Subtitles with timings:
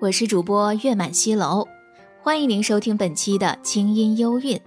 [0.00, 1.62] 我是主播月满西楼，
[2.22, 4.58] 欢迎您收听本期的清音幽韵。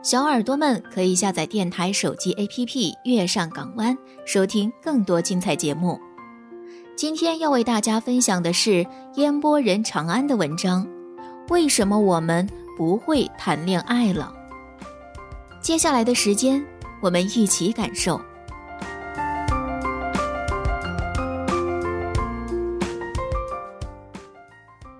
[0.00, 2.68] 小耳朵们可以下载电台手机 APP
[3.02, 3.92] 《月上港湾》，
[4.24, 6.00] 收听更多精彩节目。
[6.94, 8.86] 今天要为大家分享的是
[9.16, 10.86] 烟波人长安的文章：
[11.48, 14.32] 为什么我们不会谈恋爱了？
[15.60, 16.64] 接下来的时间，
[17.00, 18.20] 我们一起感受。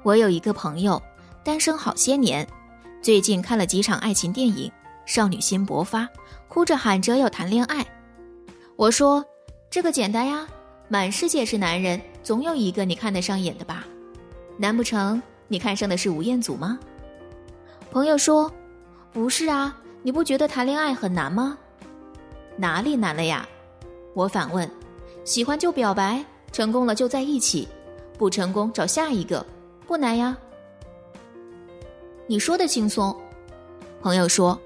[0.07, 1.03] 我有一个朋友，
[1.43, 2.47] 单身好些年，
[3.03, 4.71] 最近看了几场爱情电影，
[5.05, 6.09] 少女心勃发，
[6.47, 7.85] 哭着喊着要谈恋爱。
[8.77, 9.25] 我说
[9.69, 10.47] ：“这个简单呀，
[10.87, 13.85] 满世界是男人，总有一个你看得上眼的吧？
[14.57, 16.79] 难不成你看上的是吴彦祖吗？”
[17.91, 18.49] 朋友说
[19.13, 21.59] ：“不是啊，你不觉得谈恋爱很难吗？
[22.57, 23.45] 哪里难了呀？”
[24.15, 24.71] 我反问
[25.27, 27.67] ：“喜欢就表白，成功了就在一起，
[28.17, 29.45] 不成功找下一个。”
[29.87, 30.37] 不难呀，
[32.27, 33.15] 你说的轻松。
[34.03, 34.59] 朋友说，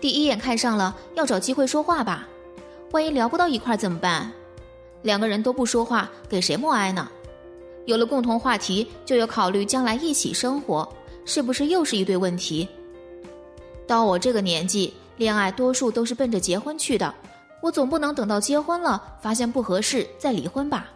[0.00, 2.28] 第一眼看上了，要找机会说话吧。
[2.92, 4.32] 万一聊不到一块怎么办？
[5.02, 7.10] 两个人都不说话，给谁默哀呢？
[7.86, 10.88] 有了共同话题，就要考虑将来一起生活，
[11.24, 12.68] 是不是又是一堆问题？
[13.84, 17.12] 到我这个年纪，恋爱多数都是奔着结婚去的，
[17.60, 20.86] 我总不能等到结婚了，发现不合适再离婚吧？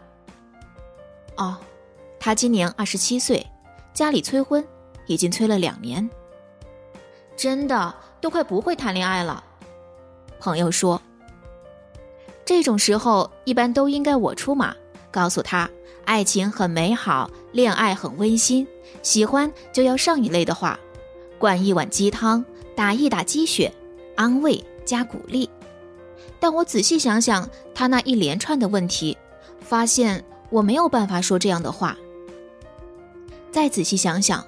[1.37, 1.57] 哦，
[2.21, 3.45] 他今年二十七岁。
[3.97, 4.63] 家里催婚，
[5.07, 6.07] 已经催了两年。
[7.35, 9.43] 真的都快不会谈恋爱了。
[10.39, 11.01] 朋友说，
[12.45, 14.77] 这种时候一般都应该我出马，
[15.11, 15.71] 告诉他
[16.05, 18.69] 爱情很美好，恋爱很温馨，
[19.03, 20.79] 喜欢就要上一类的话，
[21.39, 23.73] 灌一碗鸡汤，打一打鸡血，
[24.15, 25.49] 安慰加鼓励。
[26.39, 29.17] 但我仔细想想他那一连串的问题，
[29.59, 31.97] 发现我没有办法说这样的话。
[33.57, 34.45] 再仔细想想，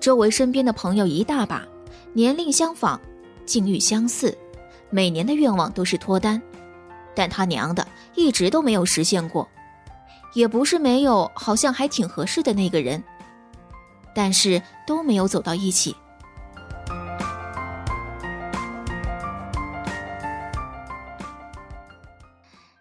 [0.00, 1.68] 周围身边的朋友一大把，
[2.14, 2.98] 年龄相仿，
[3.44, 4.34] 境遇相似，
[4.88, 6.40] 每年的愿望都是脱单，
[7.14, 9.46] 但他娘的一直都没有实现过。
[10.32, 13.04] 也不是没有，好像还挺合适的那个人，
[14.14, 15.94] 但是都没有走到一起。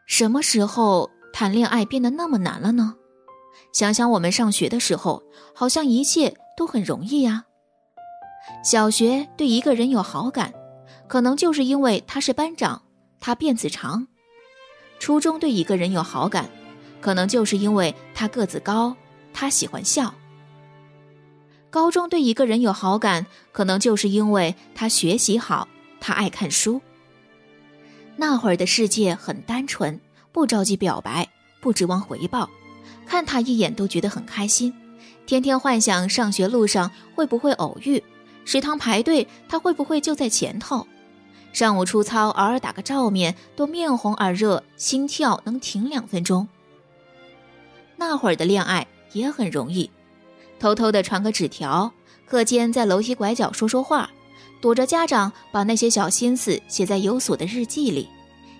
[0.06, 2.95] 什么时候谈恋爱变得那么难了呢？
[3.77, 5.21] 想想我们上学的时候，
[5.53, 7.45] 好像一切都很容易呀。
[8.63, 10.51] 小学对一个人有好感，
[11.07, 12.81] 可能就是因为他是班长，
[13.19, 14.07] 他辫子长；
[14.97, 16.49] 初中对一个人有好感，
[16.99, 18.95] 可能就是因为他个子高，
[19.31, 20.11] 他喜欢笑；
[21.69, 25.67] 高中对一个人有好感，可能就是因为他学习好，
[26.01, 26.81] 他爱看书。
[28.15, 30.01] 那会儿的世界很单纯，
[30.31, 31.29] 不着急表白，
[31.61, 32.49] 不指望回报。
[33.07, 34.73] 看他一眼都觉得很开心，
[35.25, 38.03] 天天幻想上学路上会不会偶遇，
[38.45, 40.85] 食堂排队他会不会就在前头，
[41.53, 46.47] 上午出操偶尔打个照面都面红耳热，心跳能停两分钟。
[47.95, 49.89] 那会儿的恋爱也很容易，
[50.59, 51.91] 偷偷的传个纸条，
[52.25, 54.09] 课间在楼梯拐角说说话，
[54.62, 58.07] 躲着家长把那些小心思写在有锁的日记里，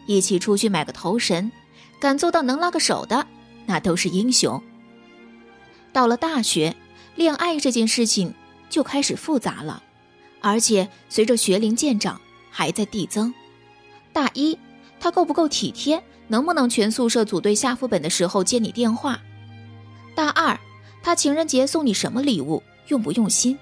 [0.08, 1.52] 一起出去买个头绳，
[2.00, 3.28] 敢做到能拉个手的。
[3.68, 4.60] 那都是英雄。
[5.94, 6.76] 到了大学，
[7.16, 8.34] 恋爱这件事情
[8.70, 9.84] 就开始复杂了，
[10.42, 12.20] 而且随着学龄渐长，
[12.50, 13.32] 还在递增。
[14.12, 14.58] 大一，
[15.00, 16.02] 他够不够体贴？
[16.30, 19.20] 能不能全宿舍组队下副本的时候接你电话？
[20.16, 20.60] 大二，
[21.02, 22.62] 他情人节送你什么礼物？
[22.88, 23.58] 用不用心？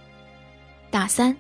[0.90, 1.36] 大三，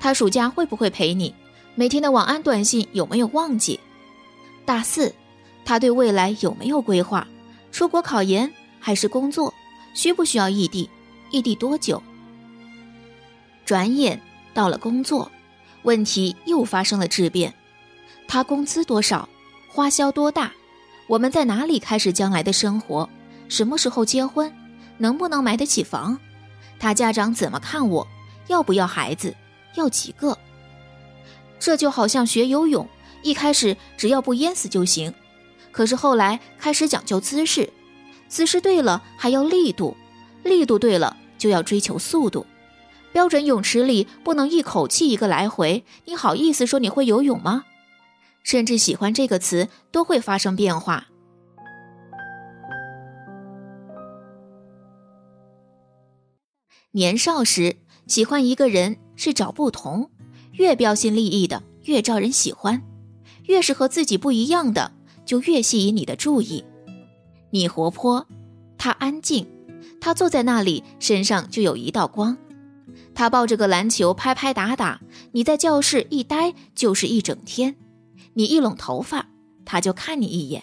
[0.00, 1.34] 他暑假会不会陪你？
[1.74, 3.78] 每天的晚安短信有没有忘记？
[4.64, 5.14] 大四，
[5.64, 7.26] 他对未来有没有规划？
[7.76, 8.50] 出国考研
[8.80, 9.52] 还是工作，
[9.92, 10.88] 需不需要异地？
[11.30, 12.02] 异地多久？
[13.66, 14.18] 转眼
[14.54, 15.30] 到了工作，
[15.82, 17.52] 问题又发生了质变。
[18.26, 19.28] 他工资多少？
[19.68, 20.50] 花销多大？
[21.06, 23.06] 我们在哪里开始将来的生活？
[23.50, 24.50] 什么时候结婚？
[24.96, 26.18] 能不能买得起房？
[26.78, 28.08] 他家长怎么看我？
[28.46, 29.36] 要不要孩子？
[29.74, 30.38] 要几个？
[31.58, 32.88] 这就好像学游泳，
[33.22, 35.12] 一开始只要不淹死就行，
[35.76, 37.70] 可是后来开始讲究姿势，
[38.28, 39.94] 姿势对了还要力度，
[40.42, 42.46] 力度对了就要追求速度。
[43.12, 47.64] 标准泳池里不能一口气一个来回，你好意思说你会游泳吗？
[48.42, 51.08] 甚至喜欢这个词都会发生变化。
[56.92, 57.76] 年少时
[58.06, 60.10] 喜欢一个人是找不同，
[60.52, 62.82] 越标新立异的越招人喜欢，
[63.44, 64.95] 越是和自己不一样的
[65.26, 66.64] 就越吸引你的注意。
[67.50, 68.26] 你活泼，
[68.78, 69.46] 他安静，
[70.00, 72.38] 他坐在那里身上就有一道光，
[73.14, 75.00] 他抱着个篮球拍拍打打，
[75.32, 77.76] 你在教室一待就是一整天。
[78.34, 79.28] 你一拢头发，
[79.64, 80.62] 他就看你一眼。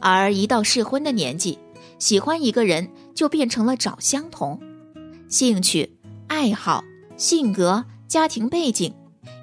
[0.00, 1.58] 而一到适婚的年纪，
[1.98, 4.60] 喜欢一个人就变成了找相同。
[5.28, 6.84] 兴趣、爱好、
[7.16, 8.94] 性格、家庭背景，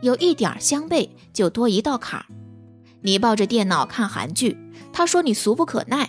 [0.02, 2.25] 有一点相悖就多一道坎儿。
[3.01, 4.57] 你抱着电脑看韩剧，
[4.91, 6.07] 他说你俗不可耐；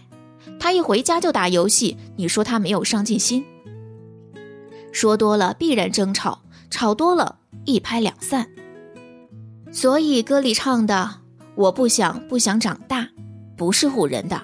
[0.59, 3.45] 他一回家就打游戏，你说他没有上进心。
[4.93, 8.49] 说多了必然争吵，吵多了一拍两散。
[9.71, 11.21] 所以歌里唱的
[11.55, 13.09] “我不想不想长大”，
[13.57, 14.43] 不是唬人的。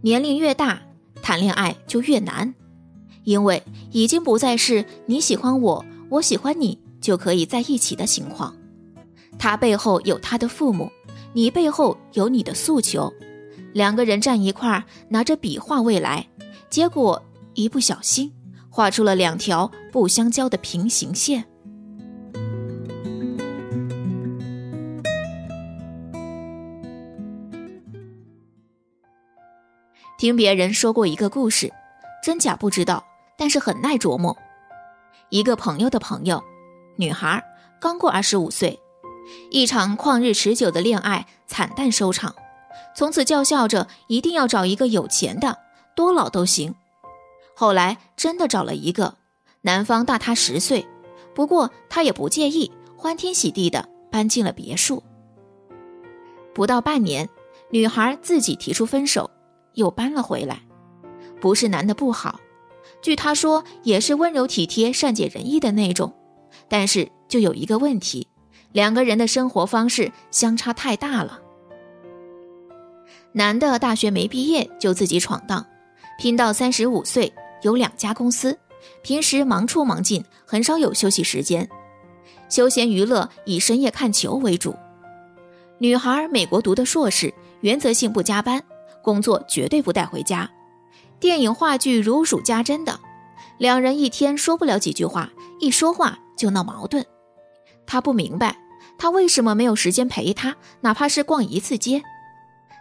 [0.00, 0.80] 年龄越大，
[1.22, 2.54] 谈恋爱就越难。
[3.24, 8.56] 因为已经不再是你喜欢我，我喜欢你就可以在一起的情况。
[9.38, 10.90] 他背后有他的父母，
[11.38, 13.14] 你背后有你的诉求，
[13.72, 16.26] 两个人站一块儿，拿着笔画未来，
[16.68, 17.22] 结果
[17.54, 18.34] 一不小心
[18.68, 21.44] 画出了两条不相交的平行线。
[30.18, 31.72] 听别人说过一个故事，
[32.20, 33.04] 真假不知道。
[33.36, 34.36] 但是很耐琢磨。
[35.28, 36.42] 一个朋友的朋友，
[36.96, 37.40] 女孩
[37.80, 38.76] 刚过二十五岁，
[39.50, 42.34] 一场旷日持久的恋爱惨淡收场，
[42.94, 45.58] 从此叫嚣着一定要找一个有钱的，
[45.94, 46.74] 多老都行。
[47.54, 49.16] 后来真的找了一个，
[49.62, 50.86] 男方大他十岁，
[51.34, 55.02] 不过他也不介意，欢天喜地的搬进了别墅。
[56.54, 57.28] 不到半年，
[57.70, 59.30] 女孩自己提出分手，
[59.74, 60.62] 又搬了回来，
[61.40, 62.40] 不是男的不好。
[63.00, 66.12] 据他说，也是温柔体贴、善解人意的那种，
[66.68, 68.26] 但是就有一个问题，
[68.78, 71.40] 两个人的生活方式相差太大了。
[73.32, 75.66] 男的大学没毕业就自己闯荡，
[76.16, 77.32] 拼到三十五岁，
[77.62, 78.56] 有两家公司，
[79.02, 81.68] 平时忙出忙进，很少有休息时间，
[82.48, 84.76] 休闲娱乐以深夜看球为主。
[85.78, 88.62] 女孩美国读的硕士，原则性不加班，
[89.02, 90.48] 工作绝对不带回家。
[91.18, 93.00] 电影话剧如数家珍的，
[93.58, 97.04] 两人一天说不了几句话，一说话就闹矛盾。
[97.84, 98.56] 他不明白
[98.98, 102.02] 他为什么没有时间陪他，哪怕是逛一次街。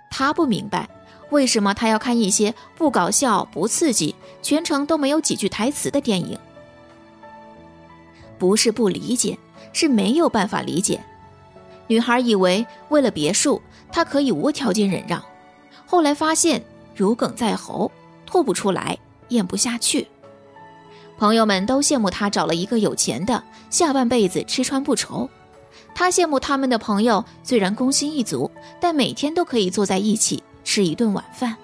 [0.10, 0.90] 他不明白
[1.30, 6.38] 为什么他要看一些不搞笑、不刺激、全程都没有几句台词的电影。
[8.40, 9.38] 不是不理解，
[9.72, 11.00] 是没有办法理解。
[11.88, 13.62] 女孩以为为了别墅，
[13.92, 15.24] 他可以无条件忍让，
[15.86, 16.64] 后来发现
[16.96, 17.92] 如鲠在喉。
[18.26, 18.98] 吐不出来，
[19.30, 20.06] 咽不下去。
[21.18, 25.30] 朋友们都羡慕他找了一个有钱的，下半辈子吃穿不愁。
[25.98, 31.58] 他羡慕他们的朋友，虽然工薪一族，但每天都可以坐在一起吃一顿晚饭。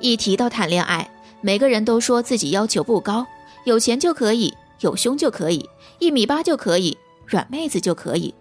[0.00, 1.08] 一提到谈恋爱，
[1.40, 3.24] 每个人都说自己要求不高，
[3.62, 8.34] 有钱就可以，有胸就可以，一米八就可以，软妹子就可以。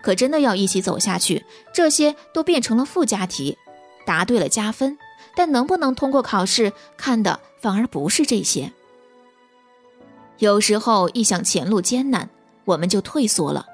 [0.00, 3.58] 可真的要一起走下去，这些都变成了附加题，
[4.06, 4.96] 答对了加分。
[5.36, 8.72] 但能不能通过考试，看的反而不是这些。
[10.38, 12.30] 有时候一想前路艰难，
[12.64, 13.66] 我们就退缩了。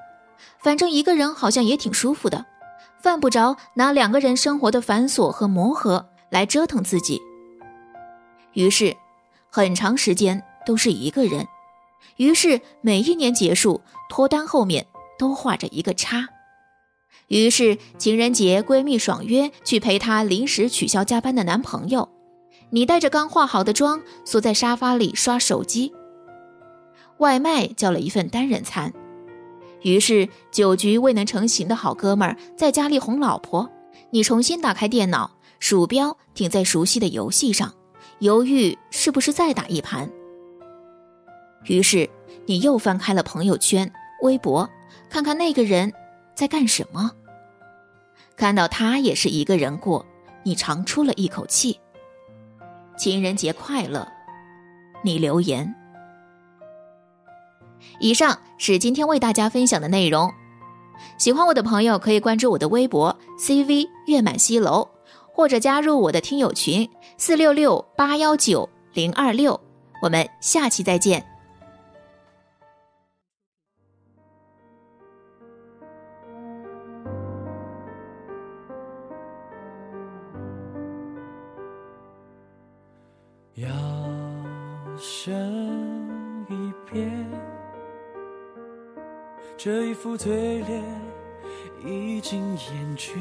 [0.65, 2.43] 反正一个人好像也挺舒服的，
[2.99, 7.21] 犯不着拿两个人生活的繁琐和磨合来折腾自己。
[8.53, 8.97] 于是，
[9.51, 11.47] 很长时间都是一个人。
[12.17, 13.79] 于是每一年结束，
[14.09, 14.87] 脱单后面
[15.19, 16.27] 都画着一个叉。
[17.27, 22.09] 于是情人节，闺蜜爽约去陪她临时取消加班的男朋友。
[22.71, 25.93] 你带着刚化好的妆，缩在沙发里刷手机。
[27.19, 28.91] 外卖叫了一份单人餐。
[29.85, 33.69] 于是酒局未能成行的好哥们儿在家里哄老婆。
[34.09, 37.71] 你重新打开电脑，鼠标停在熟悉的游戏上，
[38.17, 40.09] 犹豫是不是再打一盘。
[41.65, 42.09] 于是
[42.47, 43.91] 你又翻开了朋友圈、
[44.23, 44.67] 微博，
[45.07, 45.93] 看看那个人。
[46.33, 47.11] 在干什么？
[48.35, 50.03] 看到他也是一个人过，
[50.43, 51.79] 你长出了一口气。
[52.97, 54.05] 情人节快乐。
[55.03, 55.73] 你留言。
[57.99, 60.31] 以上是今天为大家分享的内容。
[61.17, 64.87] 喜欢我的朋友可以关注我的微博 CV 月满西楼，
[65.31, 69.59] 或者加入我的听友群四六六八幺九零二六。
[70.01, 71.34] 我们下期再见。
[89.65, 90.83] 这一副嘴脸
[91.83, 93.17] 已经厌倦，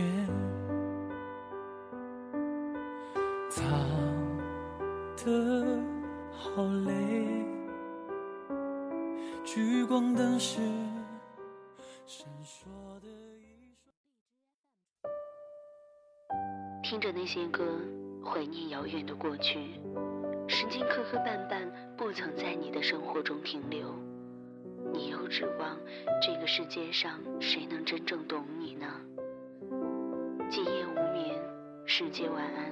[3.49, 3.65] 藏
[5.17, 5.83] 得
[6.31, 7.25] 好累，
[9.43, 10.61] 聚光灯时
[12.05, 12.67] 闪烁
[13.01, 13.09] 的
[13.39, 13.91] 一双。
[16.83, 17.65] 听着那些歌，
[18.23, 19.81] 怀念遥远的过去。
[20.47, 23.89] 时间磕磕绊绊，不曾在你的生活中停留。
[25.25, 25.79] 你又指望
[26.21, 28.87] 这个世界上谁能真正懂你呢？
[30.51, 31.35] 今夜无眠，
[31.87, 32.71] 世界晚安，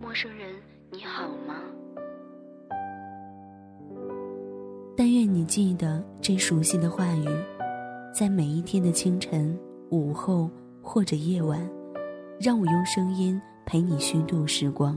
[0.00, 0.54] 陌生人
[0.92, 1.56] 你好吗？
[4.96, 7.26] 但愿你记得这熟悉的话语，
[8.14, 9.58] 在每一天的清晨、
[9.90, 10.48] 午后
[10.80, 11.68] 或者夜晚，
[12.40, 14.96] 让我用声音陪你虚度时光。